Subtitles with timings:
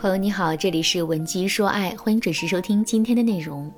[0.00, 3.68] 朋友你好，这里是文姬说爱，欢迎准时收听今天的内容。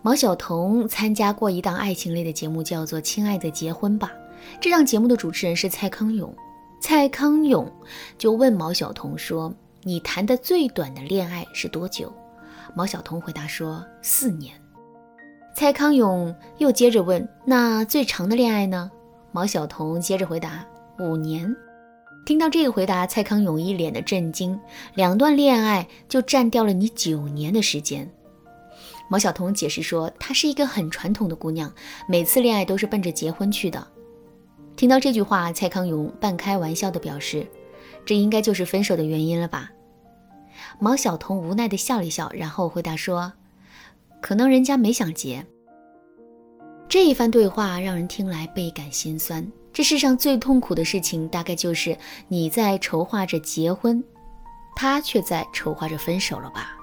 [0.00, 4.10] 毛晓彤参加过一档爱情类的节目，叫做《亲爱的结婚吧》。
[4.58, 6.34] 这档节目的主持人是蔡康永，
[6.80, 7.70] 蔡康永
[8.16, 9.52] 就问毛晓彤说
[9.84, 12.10] ：“你谈的最短的恋爱是多久？”
[12.74, 14.54] 毛晓彤回答说：“四年。”
[15.54, 18.90] 蔡康永又接着问：“那最长的恋爱呢？”
[19.30, 20.64] 毛晓彤接着回答
[20.98, 21.54] ：“五年。”
[22.24, 24.58] 听到这个回答，蔡康永一脸的震惊。
[24.94, 28.10] 两段恋爱就占掉了你九年的时间。
[29.10, 31.70] 毛晓彤解释说，她是一个很传统的姑娘，
[32.08, 33.86] 每次恋爱都是奔着结婚去的。
[34.74, 37.46] 听到这句话，蔡康永半开玩笑的表示，
[38.06, 39.70] 这应该就是分手的原因了吧？
[40.78, 43.34] 毛晓彤无奈的笑了笑，然后回答说，
[44.22, 45.44] 可能人家没想结。
[46.88, 49.46] 这一番对话让人听来倍感心酸。
[49.74, 54.02] 这世上最痛苦的事情，大概就是你在筹划着结婚，
[54.76, 56.78] 他却在筹划着分手了吧？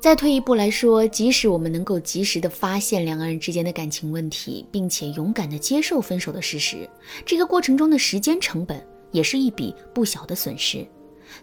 [0.00, 6.88] 再退一步来说，即使我们能够及时的发现两个人之间的感情问题，并且勇敢的接受分手的事实，
[7.24, 10.84] 这个过程中的时间成本也是一笔不小的损失。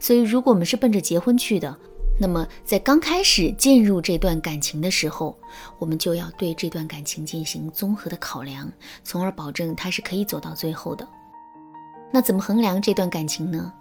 [0.02, 1.78] 所以，如果我们是奔着结婚去的，
[2.19, 5.36] 那么，在刚开始进入这段感情的时候，
[5.80, 8.72] 我们就要对这段感情进行综合的考量，
[9.03, 11.08] 从而保证它是可以走到最后的。
[12.11, 13.73] 那怎么衡量这段感情呢？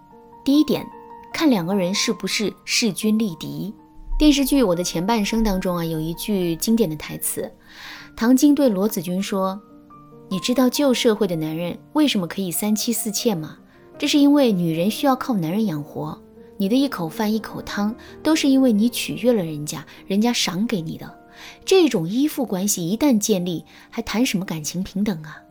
[0.43, 0.83] 第一点，
[1.31, 3.73] 看两个人是不是势均力敌。
[4.17, 7.49] 电视剧《我的前半生》当中啊，有一句经典的台词，
[8.15, 9.61] 唐晶对罗子君说
[10.27, 13.57] ：“你知道旧社会的男人为什么可以三妻四妾吗？
[13.97, 16.19] 这是因为女人需要靠男人养活。”
[16.63, 21.19] 你的一口饭一口汤，都是因为你取悦了人家，人家赏给你的。
[21.65, 25.41] 这种依附关系一旦建立，还谈什么感情平等啊？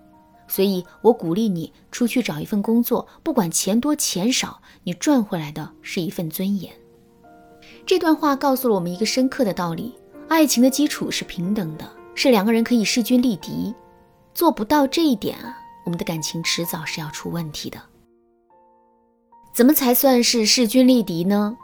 [0.48, 6.72] 所以我鼓励你出去找一份工作，不管钱多钱少，你赚回来的是一份尊严。
[7.84, 9.94] 这段话告诉了我们一个深刻的道理：
[10.30, 13.74] 爱情的基础是平等的，是两个人可以势均力敌。
[14.32, 17.78] 做不到这一点啊，我们的感情迟早是要出问题的。
[19.54, 21.58] 怎么才算是势均力敌呢？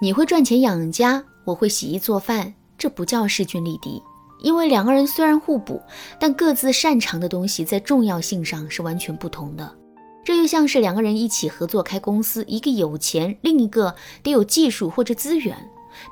[0.00, 4.00] 你会赚钱养家，我会洗衣做饭，这不叫势均力敌。
[4.40, 5.82] 因为两个人虽然互补，
[6.20, 9.76] 但各自擅长的东西在重要性上是完全不同的。
[10.22, 15.56] 这就像是两个人一起合作开公司，一个有钱，另一个得有技术或者资源，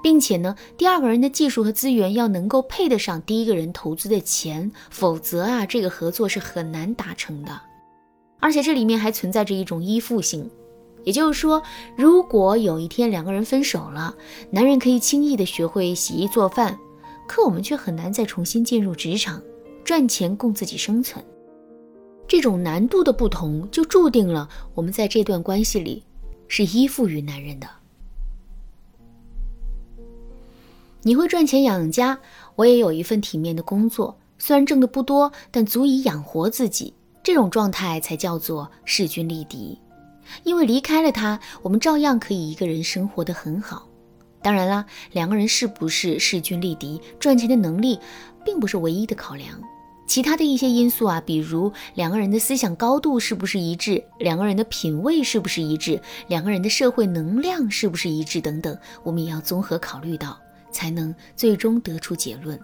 [0.03, 7.61] 并且呢，第二个人的技术和资源要能够配得上第一个人投资的钱，否则啊，这个合作是很难达成的。
[8.41, 10.51] 而且这里面还存在着一种依附性。
[11.07, 11.63] 也就是说，
[11.97, 14.13] 如果有一天两个人分手了，
[14.51, 16.77] 男人可以轻易的学会洗衣做饭，
[17.29, 19.41] 可我们却很难再重新进入职场
[19.85, 21.25] 赚钱供自己生存。
[22.27, 26.03] 这种难度的不同，就注定了我们在这段关系里
[26.49, 27.69] 是依附于男人的。
[31.03, 32.19] 你会赚钱养家，
[32.57, 36.93] 我也有一份体面的工作，虽然挣的不多，但足以养活自己。
[37.23, 39.79] 这种状态才叫做势均力敌。
[40.45, 43.89] 因为离开了他，我们照样可以一个人生活的很好。
[44.43, 47.99] 当然啦，两个人是不是势均力敌，赚钱的能力
[48.45, 49.61] 并不是唯一的考量。
[50.07, 60.39] 其他的一些因素啊，比如两个人的思想高度是不是一致，两个人的品味是不是一致，两个人的社会能量是不是一致等等，我们也要综合考虑到，
[60.71, 62.57] 才能最终得出结论。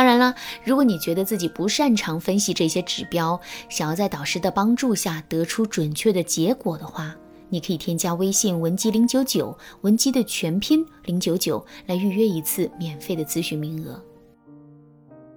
[0.00, 0.34] 当然了，
[0.64, 3.38] 如果你觉得自己不擅长分析这些指标，
[3.68, 7.14] 想要在导师的帮助下得出准确的结果的话，
[7.50, 14.02] 你可以添加微信文姬零九九，文姬的全拼零九九，来预约一次免费的咨询名额。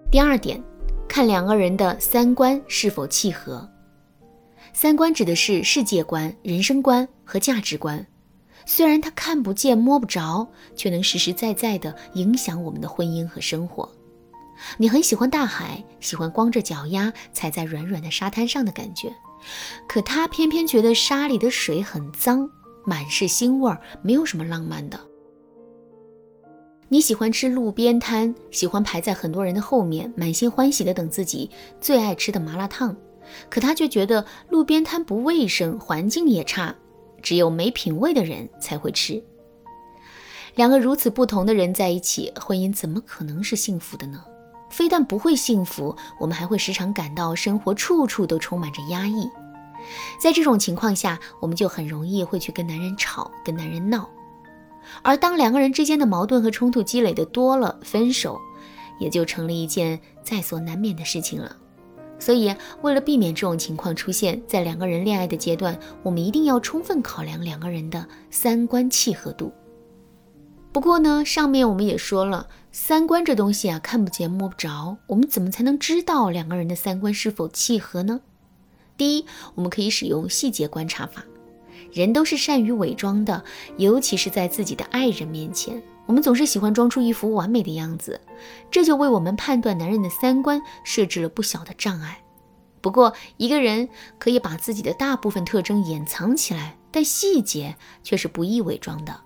[0.10, 0.64] 第二点，
[1.10, 3.70] 看两个人的三观是否契合。
[4.72, 8.08] 三观指的是世界观、人生观和价值观，
[8.66, 13.92] 虽然它看不见摸不着，却能实实在在的影响我们的婚姻和生活。
[14.78, 19.14] 你很喜欢大海，喜欢光着脚丫踩在软软的沙滩上的感觉，
[19.88, 22.50] 可他偏偏觉得沙里的水很脏，
[22.86, 25.00] 满是腥味儿，没有什么浪漫的。
[26.90, 31.50] 你喜欢吃路边摊，喜欢排在很多人的后面，满心欢喜的等自己
[31.82, 32.96] 最爱吃的麻辣烫，
[33.50, 36.76] 可他却觉得路边摊不卫生，环境也差，
[37.22, 39.24] 只有没品位的人才会吃。
[40.56, 44.24] 两个如此不同的人在一起，婚姻怎么可能是幸福的呢？
[44.74, 49.30] 非但不会幸福，我们还会时常感到生活处处都充满着压抑。
[50.20, 54.10] 在这种情况下，我们就很容易会去跟男人吵，跟男人闹。
[55.04, 58.42] 而当两个人之间的矛盾和冲突积累的多了，分手
[59.00, 61.56] 也就成了一件在所难免的事情了。
[62.18, 69.54] 所以，为了避免这种情况出现在两个人恋爱的阶段，我们一定要充分考量两个人的三观契合度。
[70.74, 78.22] 不过呢，上面我们也说了，三观这东西啊，看不见摸不着，我们怎么才能知道两个人的三观是否契合呢？
[78.98, 81.24] 第一，我们可以使用细节观察法。
[81.92, 83.44] 人都是善于伪装的，
[83.78, 85.80] 尤其是在自己的爱人面前。
[86.08, 88.20] 我们总是喜欢装出一副完美的样子，
[88.72, 92.24] 这就为我们判断男人的三观设置了不小的障碍。
[92.82, 93.88] 不过，一个人
[94.18, 99.22] 可以把自己的大部分特征掩藏起来，但细节却是不易伪装的。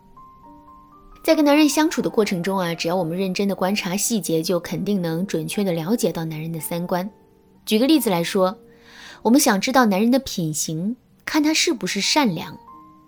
[1.27, 7.09] 在跟男人相处的过程中啊，只要我们认真的观察细节，就肯定能准确的了解到男人的三观。
[7.65, 8.57] 举个例子来说，
[9.23, 10.95] 我们想知道男人的品行，
[11.25, 12.57] 看他是不是善良。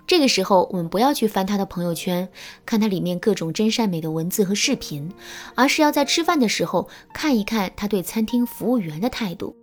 [0.05, 2.27] 这个时候，我们不要去翻他的朋友圈，
[2.65, 5.09] 看他里面各种真善美的文字和视频，
[5.55, 9.55] 而是要在吃饭的时候看一看他对餐厅服务员的态度。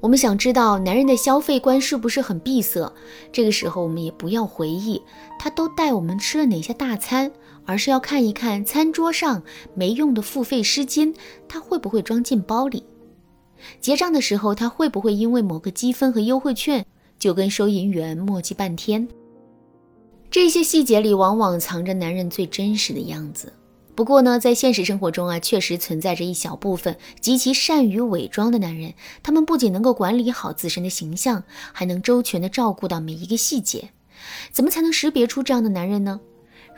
[0.00, 2.92] 我们想知道男人的消费观是不是很闭塞，
[3.32, 5.02] 这个时候我们也不要回忆
[5.40, 7.28] 他都带我们吃了哪些大餐，
[7.68, 9.42] 而是要看一看餐桌上
[9.74, 11.14] 没用的付费湿巾，
[11.46, 12.82] 他会不会装进包里？
[13.78, 16.86] 结账的时候，他会不会因为某个积分和优惠券
[17.18, 19.06] 就跟收银员磨叽半天？
[20.30, 23.52] 这些细节里往往藏着男人最真实的样子。
[23.94, 28.94] 不过呢，在现实生活中啊，确实存在着一小部分极其善于伪装的男人。
[29.22, 31.44] 他们不仅能够管理好自身的形象，
[31.74, 33.90] 还能周全的照顾到每一个细节。
[34.50, 36.20] 怎么才能识别出这样的男人呢？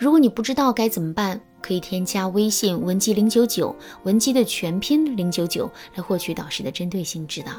[0.00, 7.52] 如果你不知道该怎么办，可以添加微信文姬零九九，文姬的全拼零九九，来获取导师的针对性指导。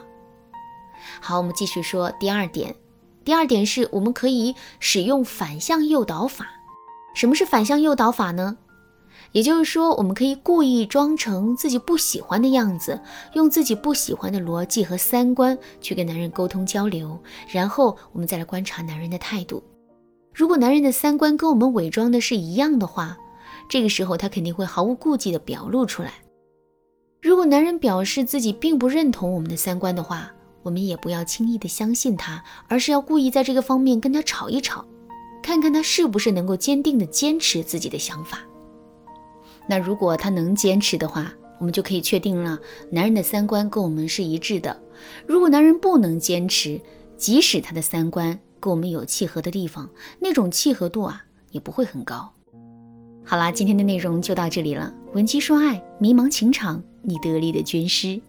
[1.21, 2.75] 好，我们继续说第二点。
[3.23, 6.47] 第二点是，我们可以使用反向诱导法。
[7.13, 8.57] 什么是反向诱导法呢？
[9.33, 12.99] 也就是说，我们可以故意装成自己不喜欢的样子，
[13.33, 19.61] 用自己不喜欢的逻辑和三观去跟男人沟通交流，然后我们再来观察男人的态度。
[20.33, 23.17] 如果男人的三观跟我们伪装的是一样的话，
[23.67, 26.13] 这个时候他肯定会毫无顾忌地表露出来。
[27.21, 30.31] 如果男人表示自己并不认同我们的三观的话，
[30.63, 34.85] 我们也不要轻易的相信他，而是要故意在这个方面跟他吵一吵，
[35.43, 38.39] 看看他是不是能够坚定的坚持自己的想法。
[39.67, 44.81] 那如果他能坚持的话，我们就可以确定了，男人的三观跟我们是一致的。
[45.27, 46.81] 如果男人不能坚持，
[47.17, 52.31] 即使他的三观跟我们有契合的地方，那种契合度啊也不会很高。
[53.25, 54.93] 好啦，今天的内容就到这里了。
[55.13, 58.21] 文姬说爱，迷茫情场，你得力的军师。